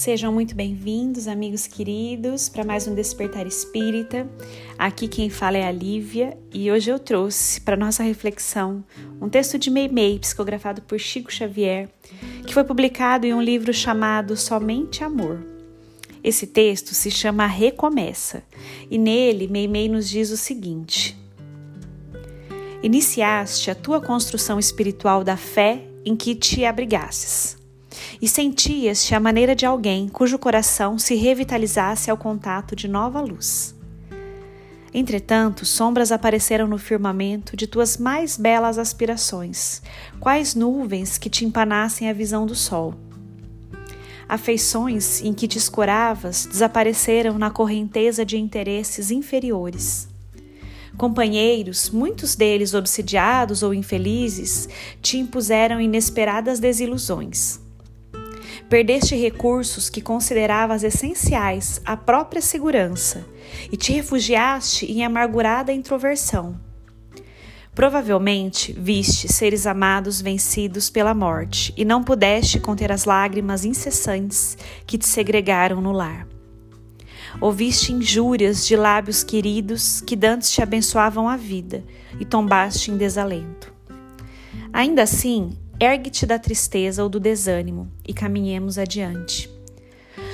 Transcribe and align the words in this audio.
Sejam 0.00 0.32
muito 0.32 0.54
bem-vindos, 0.54 1.28
amigos 1.28 1.66
queridos, 1.66 2.48
para 2.48 2.64
mais 2.64 2.88
um 2.88 2.94
Despertar 2.94 3.46
Espírita. 3.46 4.26
Aqui 4.78 5.06
quem 5.06 5.28
fala 5.28 5.58
é 5.58 5.68
a 5.68 5.70
Lívia 5.70 6.38
e 6.50 6.72
hoje 6.72 6.90
eu 6.90 6.98
trouxe 6.98 7.60
para 7.60 7.76
nossa 7.76 8.02
reflexão 8.02 8.82
um 9.20 9.28
texto 9.28 9.58
de 9.58 9.68
Meimei, 9.68 10.18
psicografado 10.18 10.80
por 10.80 10.98
Chico 10.98 11.30
Xavier, 11.30 11.90
que 12.46 12.54
foi 12.54 12.64
publicado 12.64 13.26
em 13.26 13.34
um 13.34 13.42
livro 13.42 13.74
chamado 13.74 14.38
Somente 14.38 15.04
Amor. 15.04 15.44
Esse 16.24 16.46
texto 16.46 16.94
se 16.94 17.10
chama 17.10 17.46
Recomeça 17.46 18.42
e 18.90 18.96
nele 18.96 19.48
Meimei 19.48 19.86
nos 19.86 20.08
diz 20.08 20.30
o 20.30 20.36
seguinte: 20.38 21.14
Iniciaste 22.82 23.70
a 23.70 23.74
tua 23.74 24.00
construção 24.00 24.58
espiritual 24.58 25.22
da 25.22 25.36
fé 25.36 25.82
em 26.06 26.16
que 26.16 26.34
te 26.34 26.64
abrigasses 26.64 27.59
e 28.20 28.28
sentias-te 28.28 29.14
a 29.14 29.20
maneira 29.20 29.54
de 29.54 29.66
alguém 29.66 30.08
cujo 30.08 30.38
coração 30.38 30.98
se 30.98 31.14
revitalizasse 31.14 32.10
ao 32.10 32.16
contato 32.16 32.74
de 32.74 32.88
nova 32.88 33.20
luz. 33.20 33.74
Entretanto, 34.92 35.64
sombras 35.64 36.10
apareceram 36.10 36.66
no 36.66 36.76
firmamento 36.76 37.56
de 37.56 37.66
tuas 37.66 37.96
mais 37.96 38.36
belas 38.36 38.76
aspirações, 38.76 39.80
quais 40.18 40.54
nuvens 40.54 41.16
que 41.16 41.30
te 41.30 41.44
empanassem 41.44 42.08
a 42.08 42.12
visão 42.12 42.44
do 42.44 42.56
sol. 42.56 42.94
Afeições 44.28 45.22
em 45.22 45.32
que 45.32 45.46
te 45.46 45.58
escoravas 45.58 46.46
desapareceram 46.46 47.38
na 47.38 47.50
correnteza 47.50 48.24
de 48.24 48.36
interesses 48.36 49.10
inferiores. 49.10 50.08
Companheiros, 50.96 51.88
muitos 51.90 52.34
deles 52.34 52.74
obsidiados 52.74 53.62
ou 53.62 53.72
infelizes, 53.72 54.68
te 55.00 55.18
impuseram 55.18 55.80
inesperadas 55.80 56.60
desilusões. 56.60 57.60
Perdeste 58.68 59.16
recursos 59.16 59.88
que 59.90 60.00
consideravas 60.00 60.82
essenciais 60.82 61.80
à 61.84 61.96
própria 61.96 62.40
segurança 62.40 63.26
e 63.70 63.76
te 63.76 63.92
refugiaste 63.92 64.86
em 64.86 65.04
amargurada 65.04 65.72
introversão. 65.72 66.58
Provavelmente 67.74 68.72
viste 68.72 69.32
seres 69.32 69.66
amados 69.66 70.20
vencidos 70.20 70.90
pela 70.90 71.14
morte 71.14 71.72
e 71.76 71.84
não 71.84 72.02
pudeste 72.02 72.58
conter 72.58 72.90
as 72.90 73.04
lágrimas 73.04 73.64
incessantes 73.64 74.58
que 74.86 74.98
te 74.98 75.06
segregaram 75.06 75.80
no 75.80 75.92
lar. 75.92 76.26
Ouviste 77.40 77.92
injúrias 77.92 78.66
de 78.66 78.74
lábios 78.74 79.22
queridos 79.22 80.00
que 80.00 80.16
dantes 80.16 80.50
te 80.50 80.60
abençoavam 80.60 81.28
a 81.28 81.36
vida 81.36 81.84
e 82.18 82.24
tombaste 82.24 82.90
em 82.90 82.96
desalento. 82.96 83.72
Ainda 84.72 85.02
assim, 85.02 85.56
Ergue-te 85.82 86.26
da 86.26 86.38
tristeza 86.38 87.02
ou 87.02 87.08
do 87.08 87.18
desânimo 87.18 87.90
e 88.06 88.12
caminhemos 88.12 88.76
adiante. 88.76 89.50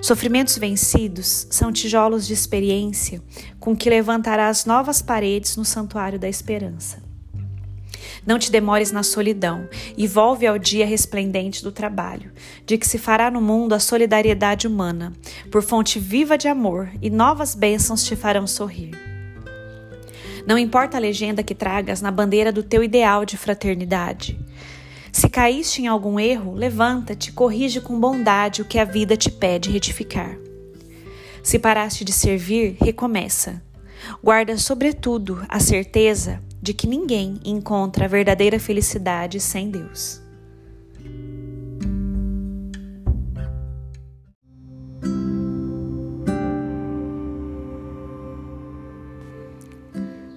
Sofrimentos 0.00 0.56
vencidos 0.56 1.48
são 1.50 1.72
tijolos 1.72 2.28
de 2.28 2.32
experiência 2.32 3.20
com 3.58 3.74
que 3.74 3.90
levantarás 3.90 4.64
novas 4.64 5.02
paredes 5.02 5.56
no 5.56 5.64
santuário 5.64 6.16
da 6.16 6.28
esperança. 6.28 7.02
Não 8.24 8.38
te 8.38 8.52
demores 8.52 8.92
na 8.92 9.02
solidão 9.02 9.68
e 9.96 10.06
volve 10.06 10.46
ao 10.46 10.56
dia 10.58 10.86
resplendente 10.86 11.64
do 11.64 11.72
trabalho, 11.72 12.30
de 12.64 12.78
que 12.78 12.86
se 12.86 12.96
fará 12.96 13.28
no 13.28 13.40
mundo 13.40 13.72
a 13.72 13.80
solidariedade 13.80 14.68
humana, 14.68 15.12
por 15.50 15.60
fonte 15.60 15.98
viva 15.98 16.38
de 16.38 16.46
amor, 16.46 16.88
e 17.00 17.10
novas 17.10 17.56
bênçãos 17.56 18.04
te 18.04 18.14
farão 18.14 18.46
sorrir. 18.46 18.92
Não 20.46 20.56
importa 20.56 20.96
a 20.96 21.00
legenda 21.00 21.42
que 21.42 21.54
tragas 21.54 22.00
na 22.00 22.12
bandeira 22.12 22.52
do 22.52 22.62
teu 22.62 22.84
ideal 22.84 23.24
de 23.24 23.36
fraternidade. 23.36 24.38
Se 25.12 25.28
caíste 25.28 25.82
em 25.82 25.86
algum 25.86 26.18
erro, 26.18 26.54
levanta-te, 26.54 27.32
corrige 27.32 27.82
com 27.82 28.00
bondade 28.00 28.62
o 28.62 28.64
que 28.64 28.78
a 28.78 28.84
vida 28.84 29.14
te 29.14 29.30
pede 29.30 29.70
retificar. 29.70 30.38
Se 31.42 31.58
paraste 31.58 32.02
de 32.02 32.12
servir, 32.12 32.78
recomeça. 32.80 33.62
Guarda, 34.24 34.56
sobretudo, 34.56 35.44
a 35.50 35.60
certeza 35.60 36.42
de 36.62 36.72
que 36.72 36.86
ninguém 36.86 37.38
encontra 37.44 38.06
a 38.06 38.08
verdadeira 38.08 38.58
felicidade 38.58 39.38
sem 39.38 39.70
Deus. 39.70 40.22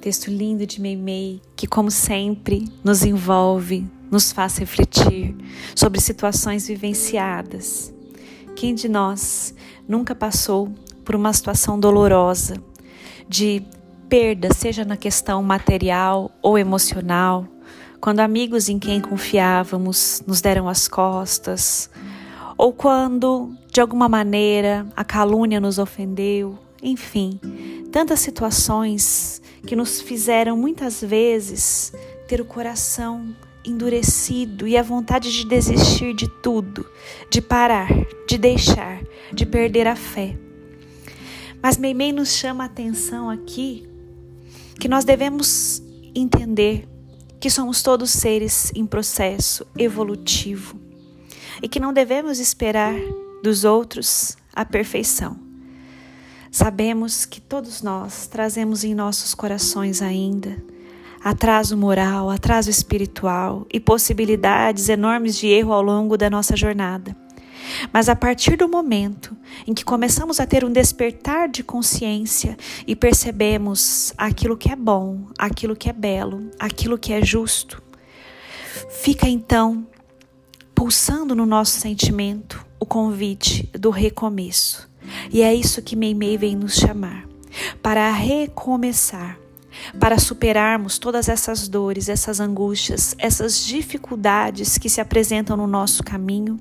Texto 0.00 0.30
lindo 0.30 0.66
de 0.66 0.80
Meimei, 0.80 1.40
que, 1.56 1.66
como 1.66 1.90
sempre, 1.90 2.68
nos 2.84 3.02
envolve, 3.02 3.86
nos 4.10 4.32
faz 4.32 4.56
refletir 4.58 5.34
sobre 5.74 6.00
situações 6.00 6.66
vivenciadas. 6.66 7.92
Quem 8.56 8.74
de 8.74 8.88
nós 8.88 9.54
nunca 9.86 10.14
passou 10.14 10.72
por 11.04 11.14
uma 11.14 11.32
situação 11.32 11.78
dolorosa 11.78 12.56
de 13.28 13.62
perda, 14.08 14.52
seja 14.54 14.84
na 14.84 14.96
questão 14.96 15.42
material 15.42 16.30
ou 16.42 16.58
emocional, 16.58 17.46
quando 18.00 18.20
amigos 18.20 18.68
em 18.68 18.78
quem 18.78 19.00
confiávamos 19.00 20.22
nos 20.26 20.40
deram 20.40 20.68
as 20.68 20.88
costas, 20.88 21.90
ou 22.56 22.72
quando, 22.72 23.54
de 23.70 23.80
alguma 23.80 24.08
maneira, 24.08 24.86
a 24.96 25.04
calúnia 25.04 25.60
nos 25.60 25.78
ofendeu, 25.78 26.58
enfim, 26.82 27.38
tantas 27.92 28.20
situações 28.20 29.42
que 29.66 29.76
nos 29.76 30.00
fizeram 30.00 30.56
muitas 30.56 31.00
vezes 31.00 31.92
ter 32.26 32.40
o 32.40 32.44
coração 32.44 33.34
endurecido 33.68 34.66
e 34.66 34.76
a 34.76 34.82
vontade 34.82 35.32
de 35.32 35.46
desistir 35.46 36.14
de 36.14 36.28
tudo, 36.42 36.86
de 37.30 37.40
parar, 37.40 37.88
de 38.26 38.38
deixar, 38.38 39.02
de 39.32 39.44
perder 39.44 39.86
a 39.86 39.96
fé. 39.96 40.36
Mas 41.62 41.76
Meimei 41.76 42.12
nos 42.12 42.32
chama 42.32 42.64
a 42.64 42.66
atenção 42.66 43.28
aqui 43.28 43.88
que 44.78 44.88
nós 44.88 45.04
devemos 45.04 45.82
entender 46.14 46.88
que 47.40 47.50
somos 47.50 47.82
todos 47.82 48.10
seres 48.10 48.72
em 48.74 48.86
processo 48.86 49.66
evolutivo 49.76 50.78
e 51.62 51.68
que 51.68 51.80
não 51.80 51.92
devemos 51.92 52.38
esperar 52.38 52.94
dos 53.42 53.64
outros 53.64 54.36
a 54.54 54.64
perfeição. 54.64 55.38
Sabemos 56.50 57.24
que 57.24 57.40
todos 57.40 57.82
nós 57.82 58.26
trazemos 58.26 58.82
em 58.82 58.94
nossos 58.94 59.34
corações 59.34 60.00
ainda 60.00 60.56
atraso 61.22 61.76
moral, 61.76 62.30
atraso 62.30 62.70
espiritual 62.70 63.66
e 63.72 63.80
possibilidades 63.80 64.88
enormes 64.88 65.36
de 65.36 65.46
erro 65.46 65.72
ao 65.72 65.82
longo 65.82 66.16
da 66.16 66.30
nossa 66.30 66.56
jornada. 66.56 67.16
Mas 67.92 68.08
a 68.08 68.16
partir 68.16 68.56
do 68.56 68.68
momento 68.68 69.36
em 69.66 69.74
que 69.74 69.84
começamos 69.84 70.40
a 70.40 70.46
ter 70.46 70.64
um 70.64 70.72
despertar 70.72 71.48
de 71.48 71.62
consciência 71.62 72.56
e 72.86 72.96
percebemos 72.96 74.12
aquilo 74.16 74.56
que 74.56 74.70
é 74.70 74.76
bom, 74.76 75.26
aquilo 75.38 75.76
que 75.76 75.88
é 75.88 75.92
belo, 75.92 76.50
aquilo 76.58 76.98
que 76.98 77.12
é 77.12 77.24
justo, 77.24 77.82
fica 78.90 79.28
então 79.28 79.86
pulsando 80.74 81.34
no 81.34 81.44
nosso 81.44 81.78
sentimento 81.80 82.64
o 82.78 82.86
convite 82.86 83.68
do 83.72 83.90
recomeço. 83.90 84.88
E 85.32 85.42
é 85.42 85.54
isso 85.54 85.82
que 85.82 85.96
Meimei 85.96 86.36
vem 86.36 86.54
nos 86.54 86.74
chamar 86.74 87.26
para 87.82 88.10
recomeçar 88.10 89.38
para 89.98 90.18
superarmos 90.18 90.98
todas 90.98 91.28
essas 91.28 91.68
dores, 91.68 92.08
essas 92.08 92.40
angústias, 92.40 93.14
essas 93.18 93.64
dificuldades 93.64 94.78
que 94.78 94.88
se 94.88 95.00
apresentam 95.00 95.56
no 95.56 95.66
nosso 95.66 96.02
caminho 96.02 96.58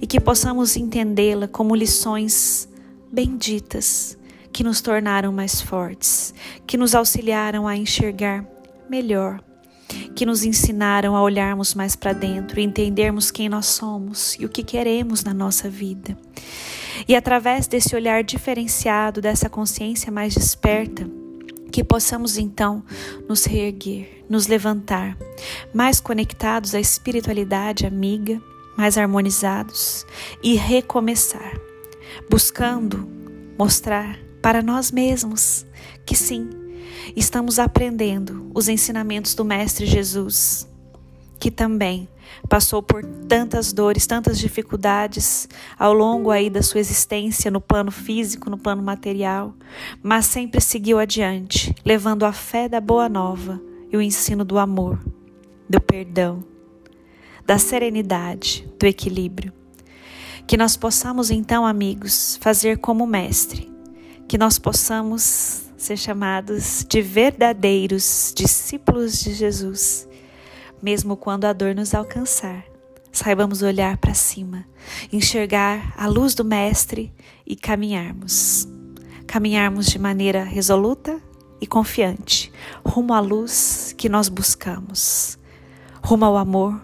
e 0.00 0.06
que 0.06 0.20
possamos 0.20 0.76
entendê-la 0.76 1.48
como 1.48 1.74
lições 1.74 2.68
benditas 3.10 4.16
que 4.52 4.62
nos 4.62 4.80
tornaram 4.80 5.32
mais 5.32 5.60
fortes, 5.60 6.34
que 6.66 6.76
nos 6.76 6.94
auxiliaram 6.94 7.66
a 7.66 7.76
enxergar 7.76 8.44
melhor, 8.88 9.42
que 10.14 10.26
nos 10.26 10.44
ensinaram 10.44 11.16
a 11.16 11.22
olharmos 11.22 11.74
mais 11.74 11.96
para 11.96 12.12
dentro 12.12 12.60
e 12.60 12.62
entendermos 12.62 13.30
quem 13.30 13.48
nós 13.48 13.66
somos 13.66 14.36
e 14.38 14.44
o 14.44 14.48
que 14.48 14.62
queremos 14.62 15.24
na 15.24 15.32
nossa 15.32 15.68
vida. 15.68 16.16
E 17.08 17.16
através 17.16 17.66
desse 17.66 17.96
olhar 17.96 18.22
diferenciado, 18.22 19.20
dessa 19.20 19.48
consciência 19.48 20.12
mais 20.12 20.34
desperta, 20.34 21.08
que 21.72 21.82
possamos 21.82 22.36
então 22.36 22.84
nos 23.26 23.44
reerguer, 23.44 24.24
nos 24.28 24.46
levantar, 24.46 25.16
mais 25.74 25.98
conectados 25.98 26.74
à 26.74 26.80
espiritualidade 26.80 27.86
amiga, 27.86 28.40
mais 28.76 28.98
harmonizados 28.98 30.06
e 30.42 30.54
recomeçar, 30.54 31.58
buscando 32.30 33.08
mostrar 33.58 34.18
para 34.42 34.62
nós 34.62 34.92
mesmos 34.92 35.64
que 36.04 36.14
sim, 36.14 36.50
estamos 37.16 37.58
aprendendo 37.58 38.50
os 38.54 38.68
ensinamentos 38.68 39.34
do 39.34 39.44
Mestre 39.44 39.86
Jesus, 39.86 40.68
que 41.42 41.50
também 41.50 42.08
passou 42.48 42.80
por 42.80 43.04
tantas 43.04 43.72
dores, 43.72 44.06
tantas 44.06 44.38
dificuldades 44.38 45.48
ao 45.76 45.92
longo 45.92 46.30
aí 46.30 46.48
da 46.48 46.62
sua 46.62 46.78
existência 46.78 47.50
no 47.50 47.60
plano 47.60 47.90
físico, 47.90 48.48
no 48.48 48.56
plano 48.56 48.80
material, 48.80 49.52
mas 50.00 50.26
sempre 50.26 50.60
seguiu 50.60 51.00
adiante, 51.00 51.74
levando 51.84 52.24
a 52.24 52.32
fé 52.32 52.68
da 52.68 52.80
boa 52.80 53.08
nova 53.08 53.60
e 53.90 53.96
o 53.96 54.00
ensino 54.00 54.44
do 54.44 54.56
amor, 54.56 55.00
do 55.68 55.80
perdão, 55.80 56.44
da 57.44 57.58
serenidade, 57.58 58.64
do 58.78 58.86
equilíbrio. 58.86 59.52
Que 60.46 60.56
nós 60.56 60.76
possamos 60.76 61.28
então, 61.28 61.66
amigos, 61.66 62.38
fazer 62.40 62.78
como 62.78 63.04
mestre, 63.04 63.68
que 64.28 64.38
nós 64.38 64.60
possamos 64.60 65.64
ser 65.76 65.96
chamados 65.96 66.86
de 66.88 67.02
verdadeiros 67.02 68.32
discípulos 68.32 69.20
de 69.20 69.34
Jesus 69.34 70.06
mesmo 70.82 71.16
quando 71.16 71.44
a 71.44 71.52
dor 71.52 71.74
nos 71.74 71.94
alcançar. 71.94 72.64
Saibamos 73.12 73.62
olhar 73.62 73.98
para 73.98 74.14
cima, 74.14 74.66
enxergar 75.12 75.94
a 75.96 76.06
luz 76.06 76.34
do 76.34 76.44
Mestre 76.44 77.12
e 77.46 77.54
caminharmos. 77.54 78.66
Caminharmos 79.26 79.86
de 79.86 79.98
maneira 79.98 80.42
resoluta 80.42 81.20
e 81.60 81.66
confiante, 81.66 82.50
rumo 82.84 83.14
à 83.14 83.20
luz 83.20 83.94
que 83.96 84.08
nós 84.08 84.28
buscamos, 84.28 85.38
rumo 86.02 86.24
ao 86.24 86.36
amor 86.36 86.82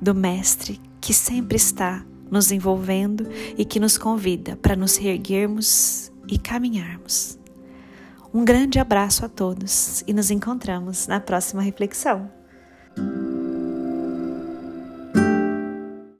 do 0.00 0.14
Mestre 0.14 0.80
que 1.00 1.12
sempre 1.12 1.56
está 1.56 2.02
nos 2.30 2.50
envolvendo 2.50 3.28
e 3.58 3.64
que 3.64 3.78
nos 3.78 3.98
convida 3.98 4.56
para 4.56 4.74
nos 4.74 4.96
reerguermos 4.96 6.10
e 6.26 6.38
caminharmos. 6.38 7.38
Um 8.32 8.44
grande 8.44 8.78
abraço 8.78 9.24
a 9.24 9.28
todos 9.28 10.02
e 10.06 10.12
nos 10.14 10.30
encontramos 10.30 11.06
na 11.06 11.20
próxima 11.20 11.60
reflexão. 11.60 12.30